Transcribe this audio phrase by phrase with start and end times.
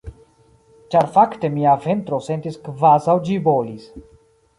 [0.93, 3.85] Ĉar fakte mia ventro sentis kvazaŭ ĝi bolis.